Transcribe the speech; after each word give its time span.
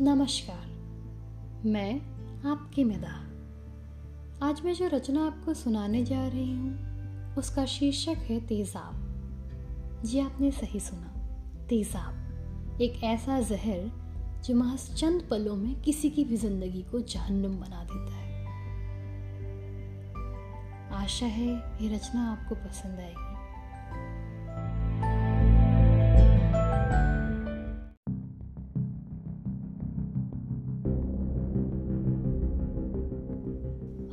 नमस्कार, 0.00 0.64
मैं 1.66 1.92
आपकी 2.50 2.82
मिदा 2.84 3.12
आज 4.46 4.60
मैं 4.64 4.74
जो 4.74 4.88
रचना 4.88 5.26
आपको 5.26 5.54
सुनाने 5.54 6.04
जा 6.04 6.26
रही 6.28 6.52
हूँ, 6.52 7.34
उसका 7.34 7.64
शीर्षक 7.66 8.18
है 8.22 8.38
तेजाब। 8.40 10.02
जी 10.04 10.20
आपने 10.20 10.50
सही 10.50 10.80
सुना, 10.80 11.08
तेजाब। 11.68 12.80
एक 12.82 13.02
ऐसा 13.04 13.40
जहर 13.40 13.90
जो 14.44 14.54
महज 14.54 14.84
चंद 14.94 15.22
पलों 15.30 15.56
में 15.56 15.80
किसी 15.82 16.10
की 16.10 16.24
भी 16.24 16.36
ज़िंदगी 16.36 16.82
को 16.82 17.00
जहन्नुम 17.00 17.56
बना 17.56 17.84
देता 17.84 18.14
है। 18.14 18.44
आशा 20.94 21.26
है 21.26 21.48
ये 21.82 21.94
रचना 21.94 22.30
आपको 22.32 22.54
पसंद 22.54 23.00
आएगी। 23.00 23.25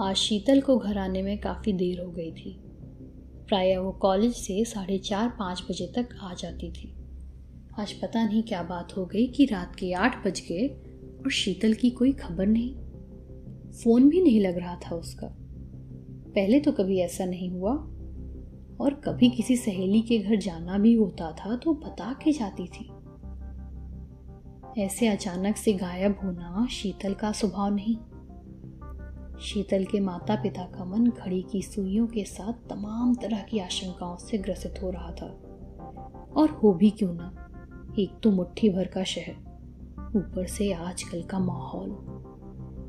आज 0.03 0.16
शीतल 0.16 0.62
को 0.62 0.77
घर 0.77 0.98
आने 0.98 1.21
में 1.21 1.38
काफ़ी 1.38 1.73
देर 1.73 2.02
हो 2.02 2.12
गई 2.12 2.31
थी। 2.31 2.59
प्रायः 3.48 3.80
वो 3.80 3.91
कॉलेज 3.91 4.34
से 4.34 4.66
साढ़े 4.66 4.98
चार, 4.98 5.29
पाँच 5.29 5.63
बजे 5.70 5.88
तक 5.95 6.09
आ 6.21 6.34
जाती 6.34 6.71
थी। 6.71 6.95
आज 7.79 7.93
पता 7.93 8.26
नहीं 8.26 8.43
क्या 8.43 8.63
बात 8.63 8.98
हो 8.98 9.05
गई 9.05 9.27
कि 9.27 9.45
रात 9.45 9.76
के 9.76 9.93
आठ 9.93 10.27
बज 10.27 10.41
गए 10.49 10.67
और 11.26 11.31
शीतल 11.31 11.73
की 11.73 11.89
कोई 11.89 12.12
खबर 12.12 12.45
नहीं। 12.48 12.76
फ़ोन 13.71 14.09
भी 14.09 14.21
नहीं 14.21 14.41
लग 14.41 14.57
रहा 14.57 14.76
था 14.76 14.95
उसका। 14.95 15.27
पहले 16.35 16.59
तो 16.59 16.71
कभी 16.71 16.99
ऐसा 16.99 17.26
नहीं 17.26 17.49
हुआ। 17.49 17.73
और 18.79 18.93
कभी 18.93 19.29
किसी 19.29 19.57
सहेली 19.57 20.01
के 20.01 20.20
घर 20.20 20.35
जाना 20.35 20.77
भी 20.77 20.93
होता 20.93 21.31
था 21.31 21.55
तो 21.55 21.73
बता 21.73 22.13
के 22.13 22.31
जाती 22.31 22.67
थी। 22.67 22.90
ऐसे 24.82 25.07
अचानक 25.07 25.57
से 25.57 25.73
गायब 25.73 26.20
होना 26.23 26.67
शीतल 26.71 27.13
का 27.13 27.32
स्वभाव 27.32 27.76
नहीं। 27.76 27.98
शीतल 29.41 29.85
के 29.85 29.99
माता 29.99 30.35
पिता 30.35 30.63
का 30.63 30.85
मन 30.85 31.07
घड़ी 31.07 31.45
की 31.51 31.62
सुइयों 31.62 32.07
के 32.07 32.23
साथ 32.23 32.70
तमाम 32.70 33.15
तरह 33.15 33.41
की 33.41 33.59
आशंकाओं 33.59 34.15
से 34.15 34.37
ग्रसित 34.37 34.76
हो 34.84 34.89
रहा 34.89 35.12
था। 35.12 35.39
और 36.37 36.49
हो 36.49 36.73
भी 36.73 36.89
क्यों 36.89 37.13
ना? 37.13 37.49
एक 37.99 38.20
तो 38.23 38.31
मुट्ठी 38.31 38.70
भर 38.70 38.87
का 38.87 39.04
शहर, 39.04 39.35
ऊपर 40.15 40.48
से 40.48 40.73
आजकल 40.73 41.23
का 41.23 41.39
माहौल। 41.39 41.89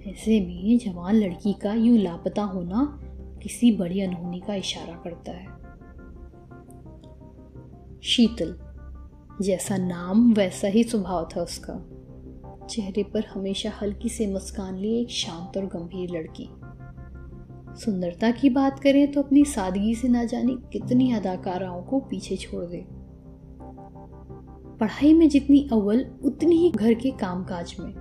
ऐसे 0.06 0.40
में 0.40 0.78
जवान 0.78 1.14
लड़की 1.14 1.52
का 1.52 1.74
यूँ 1.74 1.98
लापता 1.98 2.42
होना 2.42 3.00
किसी 3.42 3.72
बड़ी 3.72 4.00
अनहोनी 4.00 4.40
का 4.40 4.54
इशारा 4.54 4.94
करता 4.94 5.32
है। 5.32 5.46
शीतल, 8.02 8.58
जैसा 9.40 9.76
नाम 9.76 10.32
वैसा 10.32 10.68
ही 10.68 10.84
स्वभाव 10.84 11.28
था 11.36 11.42
उसका। 11.42 11.74
चेहरे 12.70 13.02
पर 13.02 13.24
हमेशा 13.24 13.70
हल्की 13.82 14.08
से 14.08 14.26
मुस्कान 14.26 14.76
लिए 14.76 15.00
एक 15.00 15.10
शांत 15.10 15.56
और 15.56 15.66
गंभीर 15.66 16.10
लड़की। 16.10 16.48
सुंदरता 17.80 18.30
की 18.30 18.50
बात 18.50 18.80
करें 18.80 19.12
तो 19.12 19.22
अपनी 19.22 19.44
सादगी 19.44 19.94
से 19.94 20.08
ना 20.08 20.24
जाने 20.24 20.54
कितनी 20.54 21.12
अदाकाराओं 21.12 21.82
को 21.82 22.00
पीछे 22.00 22.36
छोड़ 22.36 22.64
दे। 22.64 22.86
पढ़ाई 24.80 25.14
में 25.14 25.28
जितनी 25.28 25.68
अव्वल, 25.72 26.06
उतनी 26.24 26.56
ही 26.56 26.70
घर 26.70 26.94
के 26.94 27.10
कामकाज 27.10 27.76
में। 27.80 27.94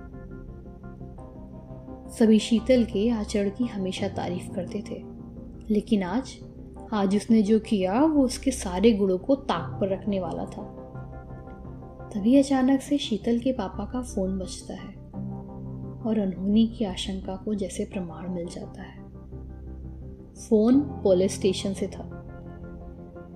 सभी 2.18 2.38
शीतल 2.38 2.84
के 2.84 3.10
आचरण 3.10 3.48
की 3.48 3.64
हमेशा 3.64 4.08
तारीफ़ 4.08 4.50
करते 4.50 4.84
थे। 4.90 5.04
लेकिन 5.70 6.02
आज 6.02 6.38
आज 6.92 7.16
उसने 7.16 7.42
जो 7.42 7.58
किया, 7.58 8.00
वो 8.00 8.22
उसके 8.22 8.50
सारे 8.50 8.92
गुणों 8.92 9.18
को 9.18 9.34
ताक 9.34 9.80
पर 9.80 9.88
रखने 9.88 10.20
वाला 10.20 10.44
था। 10.44 10.83
तभी 12.14 12.36
अचानक 12.36 12.80
से 12.80 12.98
शीतल 12.98 13.38
के 13.38 13.52
पापा 13.52 13.84
का 13.84 14.02
फ़ोन 14.02 14.38
बजता 14.38 14.74
है 14.74 14.94
और 16.02 16.18
अनहोनी 16.18 16.66
की 16.66 16.84
आशंका 16.84 17.36
को 17.36 17.54
जैसे 17.54 17.84
प्रमाण 17.84 18.28
मिल 18.28 18.46
जाता 18.46 18.82
है। 18.82 19.02
फ़ोन 20.34 20.80
पुलिस 20.80 21.34
स्टेशन 21.34 21.72
से 21.72 21.86
था। 21.86 22.10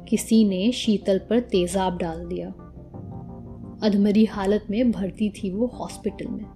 किसी 0.08 0.44
ने 0.44 0.72
शीतल 0.72 1.18
पर 1.18 1.40
तेजाब 1.40 1.98
डाल 1.98 2.26
दिया। 2.26 2.48
अधमरी 3.82 4.24
हालत 4.24 4.64
में 4.70 4.90
भर्ती 4.90 5.30
थी 5.30 5.50
वो 5.50 5.66
हॉस्पिटल 5.66 6.26
में। 6.26 6.46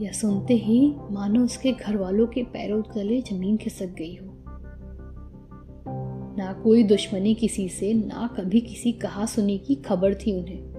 यह 0.00 0.12
सुनते 0.12 0.54
ही 0.54 0.94
मानो 1.10 1.44
उसके 1.44 1.72
घर 1.72 1.96
वालों 1.96 2.26
के 2.26 2.42
पैरों 2.42 2.82
तले 2.82 3.20
ज़मीन 3.20 3.56
खिसक 3.56 3.86
गई 3.86 4.14
हो। 4.14 4.23
ना 6.38 6.52
कोई 6.52 6.82
दुश्मनी 6.82 7.34
किसी 7.34 7.68
से, 7.68 7.94
ना 7.94 8.34
कभी 8.36 8.60
किसी 8.60 8.92
कहा 8.92 9.26
सुनी 9.26 9.58
की 9.58 9.74
खबर 9.74 10.14
थी 10.14 10.32
उन्हें। 10.32 10.74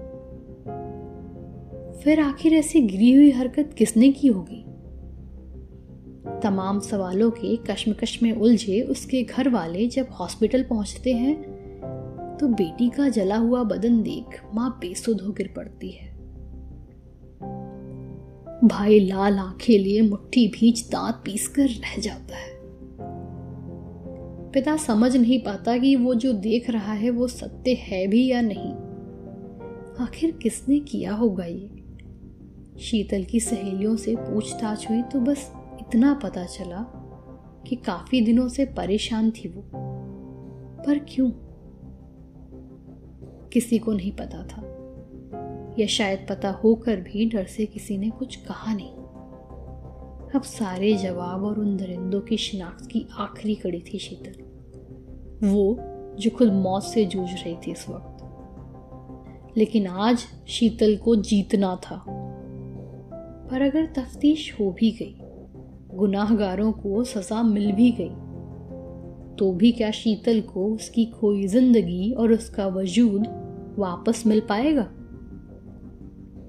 फिर 2.04 2.20
आखिर 2.20 2.54
ऐसी 2.54 2.80
गिरी 2.80 3.12
हुई 3.12 3.30
हरकत 3.30 3.74
किसने 3.78 4.12
की 4.12 4.28
होगी? 4.28 4.62
तमाम 6.42 6.80
सवालों 6.80 7.30
के 7.30 7.56
कश्मकश 7.56 8.22
में 8.22 8.32
उलझे 8.32 8.80
उसके 8.82 9.22
घर 9.22 9.48
वाले 9.48 9.86
जब 9.86 10.06
हॉस्पिटल 10.10 10.62
पहुँचते 10.62 11.12
हैं 11.12 11.56
तो 12.40 12.48
बेटी 12.48 12.90
का 12.90 13.08
जला 13.08 13.36
हुआ 13.36 13.62
बदन 13.62 14.02
देख 14.02 14.40
माँ 14.54 14.78
बेसुध 14.80 15.20
हो 15.20 15.32
गिर 15.32 15.54
पड़ती 15.56 15.90
है। 15.90 16.16
भाई 18.64 19.00
लाल 19.00 19.38
आँखें 19.38 19.78
लिए 19.78 20.02
मुट्ठी 20.02 20.48
भींच 20.48 20.88
दांत 20.92 21.22
पीस 21.24 21.48
कर 21.48 21.68
रह 21.68 22.00
जाता 22.00 22.36
है। 22.36 22.55
पिता 24.56 24.76
समझ 24.76 25.16
नहीं 25.16 25.40
पाता 25.40 25.78
कि 25.78 25.96
वो 25.96 26.14
जो 26.14 26.32
देख 26.32 26.70
रहा 26.70 26.92
है 26.92 27.10
वो 27.10 27.28
सत्य 27.28 27.74
है 27.74 28.06
भी 28.06 28.30
या 28.30 28.40
नहीं। 28.40 28.72
आखिर 30.06 30.30
किसने 30.30 30.80
किया 30.80 31.14
होगा 31.14 31.44
ये? 31.44 31.70
शीतल 32.80 33.24
की 33.24 33.40
सहेलियों 33.40 33.96
से 33.96 34.16
पूछताछ 34.16 34.90
हुई 34.90 35.02
तो 35.02 35.20
बस 35.20 35.52
इतना 35.56 36.14
पता 36.14 36.44
चला 36.44 36.78
कि 37.66 37.76
काफ़ी 37.76 38.20
दिनों 38.20 38.48
से 38.48 38.64
परेशान 38.64 39.30
थी 39.30 39.48
वो। 39.48 39.64
पर 40.86 40.98
क्यों? 40.98 41.30
किसी 43.48 43.78
को 43.78 43.92
नहीं 43.92 44.12
पता 44.12 44.46
था। 44.46 44.62
या 45.78 45.86
शायद 45.86 46.26
पता 46.28 46.50
होकर 46.50 46.96
भी 46.96 47.26
डर 47.26 47.44
से 47.44 47.66
किसी 47.66 47.98
ने 47.98 48.10
कुछ 48.10 48.36
कहा 48.36 48.74
नहीं। 48.74 48.92
अब 50.34 50.42
सारे 50.42 50.94
जवाब 50.94 51.44
और 51.44 51.60
उन 51.60 51.76
दरिंदों 51.76 52.20
की 52.20 52.36
शिनाख्त 52.36 52.86
की 52.86 53.06
आखिरी 53.18 53.54
कड़ी 53.54 53.80
थी 53.80 53.98
शीतल। 53.98 54.45
वो 55.44 55.78
जो 56.18 56.30
खुद 56.30 56.52
मौत 56.52 56.82
से 56.82 57.04
जूझ 57.04 57.28
रही 57.28 57.56
थी 57.56 57.72
इस 57.72 57.88
वक्त। 57.88 59.56
लेकिन 59.56 59.86
आज 59.86 60.18
शीतल 60.48 60.96
को 60.96 61.16
जीतना 61.16 61.76
था। 61.76 62.04
पर 63.50 63.62
अगर 63.62 63.86
तफ्तीश 63.86 64.56
हो 64.60 64.70
भी 64.70 64.90
गई, 64.90 65.16
गुनाहगारों 65.96 66.72
को 66.72 67.04
सजा 67.04 67.42
मिल 67.42 67.72
भी 67.72 67.90
गई 67.90 68.14
तो 69.36 69.52
भी 69.52 69.72
क्या 69.72 69.90
शीतल 69.90 70.40
को 70.40 70.74
उसकी 70.74 71.06
खोई 71.06 71.46
ज़िंदगी 71.46 72.12
और 72.12 72.32
उसका 72.32 72.66
वजूद 72.66 73.26
वापस 73.78 74.26
मिल 74.26 74.40
पाएगा? 74.40 74.88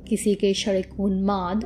किसी 0.07 0.35
के 0.35 0.53
सड़क 0.53 0.99
उन्माद 0.99 1.65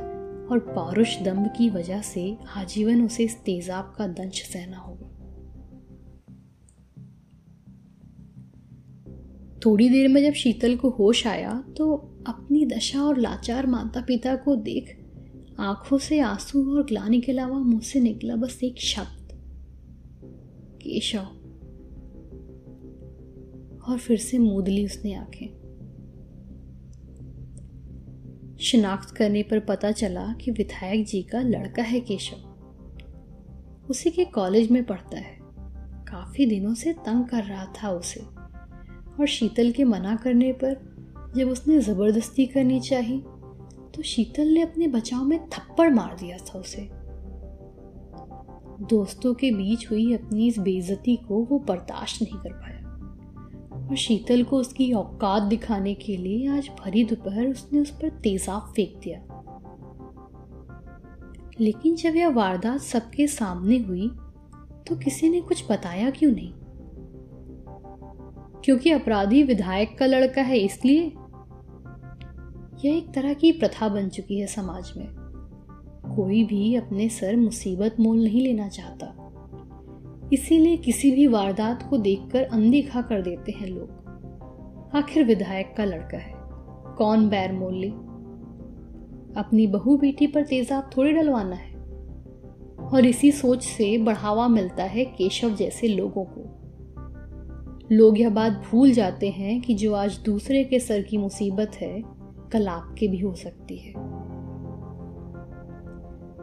और 0.52 0.58
पौरुष 0.58 1.22
दम्भ 1.22 1.50
की 1.56 1.70
वजह 1.70 2.00
से 2.00 2.36
आजीवन 2.56 3.04
उसे 3.04 3.24
इस 3.24 3.38
तेजाब 3.38 3.94
का 3.98 4.06
दंश 4.06 4.42
सहना 4.52 4.78
होगा। 4.78 5.21
थोड़ी 9.66 9.88
देर 9.88 10.08
में 10.08 10.22
जब 10.22 10.32
शीतल 10.32 10.76
को 10.76 10.90
होश 10.90 11.26
आया 11.26 11.64
तो 11.76 11.94
अपनी 12.26 12.66
दशा 12.66 13.02
और 13.02 13.18
लाचार 13.18 13.66
माता 13.66 14.00
पिता 14.00 14.36
को 14.36 14.56
देख, 14.56 14.98
आँखों 15.60 15.98
से 15.98 16.20
आँसू 16.20 16.76
और 16.76 16.84
ग्लानी 16.84 17.20
के 17.20 17.32
अलावा 17.32 17.58
मुँह 17.58 17.80
से 17.80 18.00
निकला 18.00 18.36
बस 18.36 18.60
एक 18.64 18.78
शब्द, 18.78 19.28
केशव। 20.82 21.38
और 23.88 23.98
फिर 23.98 24.18
से 24.18 24.38
मूद 24.38 24.68
ली 24.68 24.84
उसने 24.84 25.14
आँखें। 25.14 25.62
शिनाख्त 28.60 29.16
करने 29.16 29.42
पर 29.42 29.60
पता 29.60 29.92
चला 29.92 30.32
कि 30.32 30.50
विधायक 30.50 31.06
जी 31.06 31.22
का 31.22 31.40
लड़का 31.40 31.82
है 31.82 32.00
केशव। 32.00 32.48
उसी 33.90 34.10
के 34.10 34.24
कॉलेज 34.24 34.70
में 34.70 34.84
पढ़ता 34.84 35.18
है। 35.18 35.38
काफ़ी 36.04 36.46
दिनों 36.46 36.74
से 36.74 36.92
तंग 36.92 37.24
कर 37.24 37.44
रहा 37.44 37.64
था 37.64 37.90
उसे। 37.90 38.31
और 39.22 39.28
शीतल 39.28 39.70
के 39.70 39.84
मना 39.84 40.14
करने 40.16 40.52
पर 40.52 41.32
जब 41.36 41.48
उसने 41.48 41.78
ज़बरदस्ती 41.78 42.46
करनी 42.46 42.80
चाहिए 42.80 43.18
तो 43.94 44.02
शीतल 44.02 44.48
ने 44.48 44.62
अपने 44.62 44.86
बचाव 44.86 45.24
में 45.24 45.38
थप्पड़ 45.48 45.90
मार 45.94 46.16
दिया 46.20 46.36
था 46.38 46.58
उसे। 46.58 46.88
दोस्तों 48.86 49.34
के 49.34 49.50
बीच 49.50 49.90
हुई 49.90 50.14
अपनी 50.14 50.46
इस 50.48 50.58
बेइज्जती 50.58 51.16
को 51.16 51.42
वो 51.44 51.58
बर्दाश्त 51.58 52.22
नहीं 52.22 52.38
कर 52.38 52.52
पाया। 52.52 53.88
और 53.88 53.96
शीतल 53.96 54.42
को 54.42 54.56
उसकी 54.56 54.92
औकात 54.92 55.42
दिखाने 55.42 55.94
के 55.94 56.16
लिए 56.16 56.48
आज 56.48 56.70
भरी 56.80 57.04
दोपहर 57.04 57.46
उसने 57.46 57.80
उस 57.80 57.90
पर 57.90 58.08
तेजाब 58.08 58.72
फेंक 58.76 59.00
दिया। 59.04 59.18
लेकिन 61.60 61.94
जब 61.94 62.16
यह 62.16 62.28
वारदात 62.28 62.80
सबके 62.80 63.26
सामने 63.26 63.78
हुई 63.78 64.08
तो 64.88 64.96
किसी 64.96 65.28
ने 65.28 65.40
कुछ 65.40 65.64
बताया 65.70 66.10
क्यों 66.10 66.32
नहीं? 66.32 66.52
क्योंकि 68.64 68.90
अपराधी 68.90 69.42
विधायक 69.42 69.98
का 69.98 70.06
लड़का 70.06 70.42
है, 70.42 70.58
इसलिए 70.58 71.12
यह 72.84 72.96
एक 72.96 73.14
तरह 73.14 73.34
की 73.34 73.52
प्रथा 73.52 73.88
बन 73.88 74.08
चुकी 74.08 74.40
है 74.40 74.46
समाज 74.46 74.92
में। 74.96 75.06
कोई 76.16 76.44
भी 76.44 76.74
अपने 76.74 77.08
सर 77.08 77.36
मुसीबत 77.36 77.96
मोल 78.00 78.24
नहीं 78.24 78.40
लेना 78.40 78.68
चाहता। 78.68 79.18
इसीलिए 80.32 80.76
किसी 80.76 81.10
भी 81.10 81.26
वारदात 81.26 81.90
को 81.90 81.98
देखकर 81.98 82.42
अनदेखा 82.42 83.02
कर 83.02 83.22
देते 83.22 83.52
हैं 83.52 83.66
लोग। 83.66 84.02
आखिर 84.94 85.24
विधायक 85.24 85.74
का 85.76 85.84
लड़का 85.84 86.18
है। 86.18 86.34
कौन 86.96 87.28
बैर 87.28 87.52
मोल 87.52 87.74
ले? 87.74 87.88
अपनी 89.40 89.66
बहू 89.66 89.96
बेटी 89.96 90.26
पर 90.26 90.42
तेजाब 90.42 90.90
थोड़ी 90.96 91.12
डलवाना 91.12 91.56
है। 91.56 91.72
और 92.88 93.06
इसी 93.06 93.32
सोच 93.32 93.64
से 93.64 93.98
बढ़ावा 93.98 94.48
मिलता 94.48 94.84
है 94.84 95.04
केशव 95.04 95.50
जैसे 95.50 95.88
लोगों 95.88 96.24
को। 96.24 96.51
लोग 97.92 98.20
यह 98.20 98.30
बात 98.30 98.52
भूल 98.52 98.92
जाते 98.92 99.28
हैं 99.30 99.60
कि 99.60 99.74
जो 99.74 99.94
आज 99.94 100.18
दूसरे 100.18 100.64
के 100.64 100.78
सर 100.78 101.02
की 101.02 101.16
मुसीबत 101.16 101.72
है, 101.74 102.02
कल 102.52 102.68
आपके 102.68 103.08
भी 103.08 103.18
हो 103.18 103.34
सकती 103.34 103.76
है। 103.76 103.92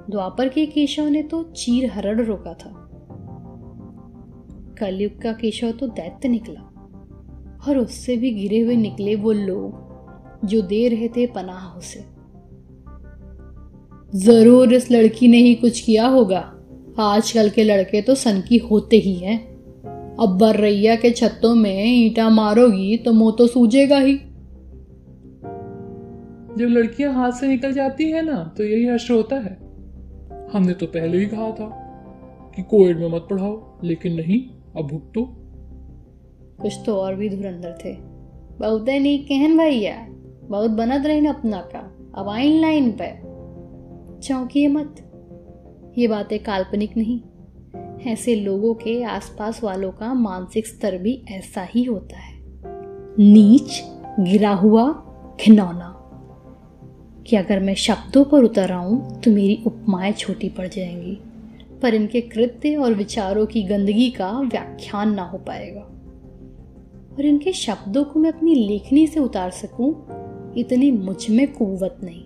द्वापर 0.09 0.49
के 0.49 0.65
केशव 0.65 1.07
ने 1.07 1.23
तो 1.23 1.43
चीर 1.43 1.91
हरड़ 1.91 2.21
रोका 2.21 2.53
था। 2.53 2.71
कलयुग 4.79 5.21
का 5.21 5.33
केशव 5.33 5.71
तो 5.71 5.87
दैत्य 5.87 6.29
निकला, 6.29 6.61
और 7.67 7.77
उससे 7.77 8.17
भी 8.17 8.31
गिरे 8.31 8.59
हुए 8.59 8.75
निकले 8.75 9.15
वो 9.15 9.31
लोग, 9.31 10.47
जो 10.47 10.61
दे 10.61 10.87
रहे 10.87 11.07
थे 11.07 11.27
पनाह 11.27 11.77
उसे। 11.77 12.05
ज़रूर 14.17 14.73
इस 14.73 14.91
लड़की 14.91 15.27
ने 15.27 15.37
ही 15.37 15.55
कुछ 15.55 15.81
किया 15.81 16.07
होगा। 16.07 16.53
आजकल 16.99 17.49
के 17.49 17.63
लड़के 17.63 18.01
तो 18.01 18.15
सनकी 18.15 18.57
होते 18.57 18.97
ही 18.97 19.15
हैं। 19.15 19.58
अब 20.19 20.37
बर्रैया 20.37 20.95
के 20.95 21.11
छत्तों 21.11 21.55
में 21.55 21.85
ईटा 21.85 22.29
मारोगी 22.29 22.97
तो 22.97 23.13
मुँह 23.13 23.35
तो 23.37 23.47
सूझेगा 23.47 23.97
ही। 23.97 24.15
जब 26.57 26.67
लड़कियाँ 26.69 27.13
हाथ 27.13 27.31
से 27.31 27.47
निकल 27.47 27.73
जाती 27.73 28.11
है 28.11 28.25
ना 28.25 28.53
तो 28.57 28.63
यही 28.63 28.87
हश्र 28.87 29.13
होता 29.13 29.35
है। 29.35 29.57
हमने 30.53 30.73
तो 30.73 30.85
पहले 30.85 31.17
ही 31.17 31.25
कहा 31.25 31.51
था 31.51 31.69
कि 32.55 32.61
कोविड 32.61 32.99
में 32.99 33.09
मत 33.09 33.27
पढ़ाओ 33.29 33.79
लेकिन 33.83 34.13
नहीं 34.13 34.41
अब 34.77 34.87
भुगतो। 34.87 35.23
कुछ 36.61 36.79
तो 36.85 36.95
और 36.95 37.15
भी 37.15 37.29
धुरंधर 37.29 37.77
थे। 37.85 37.93
बहुत 38.59 38.89
नहीं 38.89 39.19
कहन 39.25 39.57
भैया? 39.57 39.95
बहुत 40.43 40.71
बनत 40.71 41.05
रही 41.05 41.27
अपना 41.27 41.61
का। 41.75 41.79
अब 42.15 42.29
आइन 42.29 42.61
लाइन 42.61 42.91
पे 42.91 43.11
चौंकिए 44.19 44.67
मत। 44.67 44.95
ये 45.97 46.07
बातें 46.07 46.39
काल्पनिक 46.39 46.97
नहीं। 46.97 47.21
ऐसे 48.07 48.35
लोगों 48.35 48.73
के 48.73 49.03
आसपास 49.03 49.63
वालों 49.63 49.91
का 49.91 50.13
मानसिक 50.13 50.67
स्तर 50.67 50.97
भी 50.97 51.23
ऐसा 51.31 51.63
ही 51.63 51.83
होता 51.83 52.17
है। 52.17 52.33
नीच 53.19 53.83
गिरा 54.19 54.53
हुआ 54.53 54.91
खिनौना 55.39 55.95
कि 57.27 57.35
अगर 57.35 57.59
मैं 57.59 57.75
शब्दों 57.75 58.25
पर 58.25 58.43
उतर 58.43 58.71
आऊँ 58.71 59.21
तो 59.21 59.31
मेरी 59.31 59.63
उपमाएँ 59.67 60.13
छोटी 60.13 60.49
पड़ 60.49 60.67
जाएँगी, 60.67 61.19
पर 61.81 61.93
इनके 61.93 62.21
कृत्य 62.21 62.75
और 62.75 62.93
विचारों 62.93 63.45
की 63.45 63.63
गंदगी 63.63 64.09
का 64.11 64.39
व्याख्यान 64.39 65.13
ना 65.13 65.23
हो 65.23 65.37
पाएगा। 65.37 65.81
और 67.17 67.25
इनके 67.25 67.53
शब्दों 67.53 68.03
को 68.03 68.19
मैं 68.19 68.31
अपनी 68.31 68.55
लेखनी 68.55 69.07
से 69.07 69.19
उतार 69.19 69.51
सकूँ, 69.51 69.91
इतनी 70.57 70.91
मुझमें 70.91 71.53
कुवत 71.53 71.97
नहीं। 72.03 72.23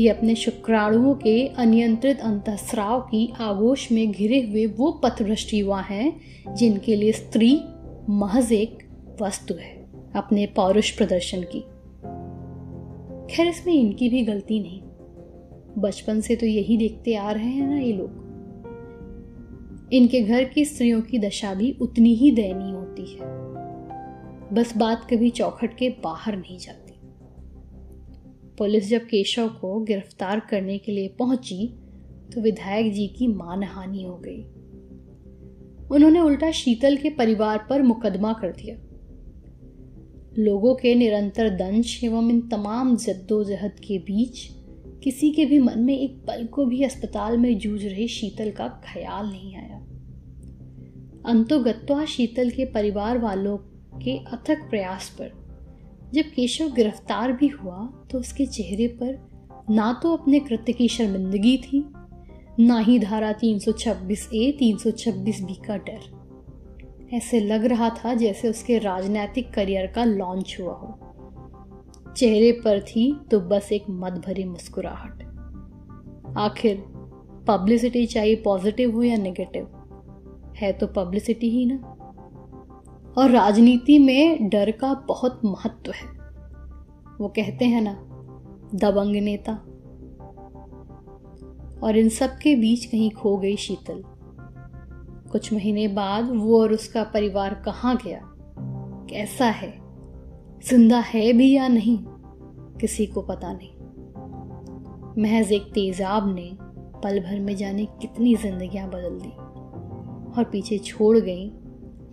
ये 0.00 0.08
अपने 0.08 0.34
शुक्राणुओं 0.34 1.14
के 1.14 1.46
अनियंत्रित 1.46 2.20
अंतस्राव 2.20 3.00
की 3.00 3.32
आगोश 3.40 3.92
में 3.92 4.12
घिरे 4.12 4.40
हुए 4.40 4.66
वो 4.66 4.92
पथभ्रष्ट 4.92 5.54
युवा 5.54 5.80
हैं, 5.80 6.20
जिनके 6.54 6.96
लिए 6.96 7.12
स्त्री 7.12 7.60
महज 8.08 8.52
एक 8.52 8.78
वस्तु 9.22 9.54
है 9.54 9.90
अपने 10.14 10.46
पौरुष 10.46 10.90
प्रदर्शन 10.90 11.42
की। 11.42 11.60
खैर, 13.34 13.46
इसमें 13.46 13.74
इनकी 13.74 14.08
भी 14.08 14.22
गलती 14.22 14.60
नहीं। 14.60 14.80
बचपन 15.78 16.20
से 16.20 16.36
तो 16.36 16.46
यही 16.46 16.76
देखते 16.76 17.14
आ 17.14 17.30
रहे 17.30 17.50
हैं 17.50 17.66
ना 17.66 17.78
ये 17.78 17.92
लोग। 17.92 18.10
इनके 19.92 20.20
घर 20.20 20.44
की 20.44 20.64
स्त्रियों 20.64 21.00
की 21.00 21.18
दशा 21.18 21.54
भी 21.54 21.76
उतनी 21.80 22.14
ही 22.14 22.30
दयनीय 22.30 22.72
होती 22.72 23.12
है। 23.12 23.20
बस 24.52 24.76
बात 24.76 25.06
कभी 25.10 25.30
चौखट 25.30 25.76
के 25.76 25.88
बाहर 25.88 26.36
नहीं 26.36 26.58
जाती। 26.58 26.99
पुलिस 28.60 28.88
जब 28.88 29.00
केशव 29.00 29.48
को 29.48 29.80
गिरफ़्तार 29.80 30.40
करने 30.40 30.78
के 30.78 30.92
लिए 30.92 31.08
पहुँची 31.08 31.66
तो 32.34 32.40
विधायक 32.40 32.92
जी 32.92 33.06
की 33.08 33.26
मानहानि 33.26 34.02
हो 34.02 34.16
गई। 34.16 34.42
उन्होंने 35.90 36.20
उल्टा 36.20 36.50
शीतल 36.50 36.96
के 36.96 37.10
परिवार 37.10 37.66
पर 37.70 37.82
मुकदमा 37.82 38.32
कर 38.32 38.52
दिया। 38.52 38.76
लोगों 40.38 40.74
के 40.74 40.94
निरंतर 40.94 41.48
दंश 41.50 42.04
एवं 42.04 42.30
इन 42.30 42.40
तमाम 42.48 42.96
जद्दोजहद 42.96 43.80
के 43.80 43.98
बीच 43.98 44.48
किसी 45.04 45.30
के 45.30 45.44
भी 45.44 45.58
मन 45.58 45.78
में 45.78 45.98
एक 45.98 46.22
पल 46.26 46.46
को 46.46 46.66
भी 46.66 46.82
अस्पताल 46.84 47.38
में 47.38 47.58
जूझ 47.58 47.84
रही 47.84 48.08
शीतल 48.08 48.50
का 48.50 48.68
ख्याल 48.84 49.26
नहीं 49.26 49.56
आया। 49.56 49.78
अंतोगत्वा 51.26 52.04
शीतल 52.04 52.50
के 52.50 52.64
परिवार 52.64 53.18
वालों 53.18 53.56
के 53.98 54.18
अथक 54.18 54.70
प्रयास 54.70 55.16
पर 55.18 55.39
जब 56.14 56.22
केशव 56.22 56.72
गिरफ़्तार 56.72 57.32
भी 57.32 57.48
हुआ 57.48 57.86
तो 58.10 58.18
उसके 58.18 58.46
चेहरे 58.46 58.86
पर 58.86 59.30
ना 59.70 60.00
तो 60.02 60.16
अपने 60.16 60.40
कृत्य 60.40 60.72
की 60.72 60.88
शर्मिंदगी 60.88 61.56
थी, 61.56 61.84
ना 62.60 62.78
ही 62.78 62.98
धारा 62.98 63.32
326 63.32 64.28
ए 64.34 64.56
326 64.58 65.40
बी 65.40 65.54
का 65.54 65.76
डर। 65.76 66.20
ऐसे 67.12 67.40
लग 67.40 67.64
रहा 67.64 67.90
था 67.90 68.14
जैसे 68.14 68.48
उसके 68.48 68.78
राजनैतिक 68.78 69.50
करियर 69.54 69.86
का 69.86 70.04
लॉन्च 70.04 70.56
हुआ 70.60 70.72
हो। 70.72 70.98
चेहरे 72.16 72.52
पर 72.52 72.80
थी 72.80 73.20
तो 73.30 73.40
बस 73.40 73.72
एक 73.72 73.84
मत 73.90 74.12
भरी 74.12 74.44
मुस्कुराहट। 74.44 75.22
आखिर, 76.38 76.84
पब्लिसिटी 77.48 78.06
चाहिए 78.06 78.36
पॉजिटिव 78.36 78.94
हो 78.94 79.02
या 79.02 79.16
नेगेटिव? 79.16 79.68
है 80.56 80.72
तो 80.72 80.86
पब्लिसिटी 80.86 81.50
ही 81.50 81.66
ना। 81.66 81.89
और 83.18 83.30
राजनीति 83.30 83.98
में 83.98 84.48
डर 84.48 84.70
का 84.70 84.94
बहुत 84.94 85.40
महत्व 85.44 85.92
है। 85.92 86.06
वो 87.20 87.28
कहते 87.28 87.64
हैं 87.64 87.80
ना, 87.80 87.92
दबंग 88.74 89.16
नेता। 89.16 89.52
और 91.86 91.96
इन 91.96 92.08
सब 92.08 92.26
के 92.26 92.56
बीच 92.56 92.84
कहीं 92.84 93.10
खो 93.10 93.36
गई 93.36 93.56
शीतल। 93.56 94.04
कुछ 95.32 95.52
महीने 95.52 95.88
बाद 95.88 96.30
वो 96.30 96.62
और 96.62 96.72
उसका 96.72 97.04
परिवार 97.04 97.54
कहाँ 97.54 97.98
गया? 98.04 98.20
कैसा 99.10 99.46
है? 99.46 99.80
ज़िंदा 100.68 100.98
है 101.00 101.32
भी 101.32 101.52
या 101.56 101.68
नहीं? 101.68 101.98
किसी 102.80 103.06
को 103.06 103.22
पता 103.22 103.52
नहीं। 103.52 103.70
महज 105.22 105.52
एक 105.52 105.62
तेजाब 105.62 106.34
ने 106.34 106.56
पल 107.04 107.20
भर 107.20 107.40
में 107.40 107.56
जाने 107.56 107.84
कितनी 107.84 108.34
जिंदगियाँ 108.34 108.88
बदल 108.88 109.18
दी 109.22 109.30
और 110.36 110.44
पीछे 110.52 110.78
छोड़ 110.78 111.18
गई 111.18 111.52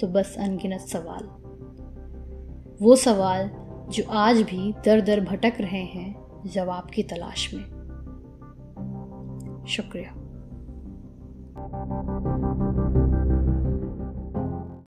तो 0.01 0.07
बस 0.07 0.35
अनगिनत 0.39 0.79
सवाल। 0.79 1.23
वो 2.81 2.95
सवाल 2.95 3.51
जो 3.89 4.03
आज 4.11 4.41
भी 4.41 4.73
दर 4.85 5.01
दर 5.01 5.21
भटक 5.21 5.53
रहे 5.59 5.83
हैं 5.83 6.27
जवाब 6.45 6.87
की 6.93 7.03
तलाश 7.03 7.53
में। 7.53 7.63
शुक्रिया। 9.67 10.13